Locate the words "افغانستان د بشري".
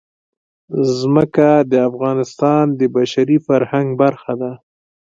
1.89-3.37